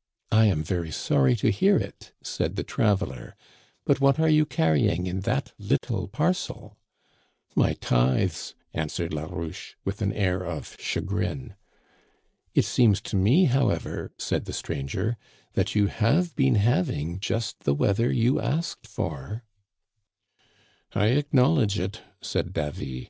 "* 0.20 0.22
I 0.30 0.44
am 0.44 0.62
very 0.62 0.90
sorry 0.90 1.34
to 1.36 1.48
hear 1.50 1.78
it,' 1.78 2.12
said 2.22 2.56
the 2.56 2.62
traveler, 2.62 3.34
* 3.60 3.84
but 3.86 3.98
what 3.98 4.20
are 4.20 4.28
you 4.28 4.44
carrying 4.44 5.06
in 5.06 5.20
that 5.20 5.54
little 5.58 6.06
parcel?' 6.06 6.76
"*My 7.56 7.72
tithes,' 7.72 8.54
answered 8.74 9.14
Larouche, 9.14 9.76
with 9.82 10.02
an 10.02 10.12
air 10.12 10.44
of 10.44 10.76
chagrin. 10.78 11.54
Digitized 11.54 11.54
by 11.54 11.54
VjOOQIC 11.54 11.54
54 11.54 11.54
THE 12.12 12.32
CANADIANS 12.34 12.40
OF 12.44 12.46
OLD. 12.46 12.58
It 12.58 12.64
seems 12.66 13.00
to 13.00 13.16
me, 13.16 13.44
however/ 13.46 14.12
said 14.18 14.44
the 14.44 14.52
stranger, 14.52 15.16
* 15.34 15.52
that 15.54 15.74
you 15.74 15.86
have 15.86 16.36
been 16.36 16.54
having 16.56 17.18
just 17.18 17.60
the 17.60 17.74
weather 17.74 18.12
you 18.12 18.38
asked 18.38 18.86
for.' 18.86 19.44
"* 20.52 20.94
I 20.94 21.06
acknowledge 21.06 21.78
it,' 21.78 22.02
said 22.20 22.52
Davy. 22.52 23.08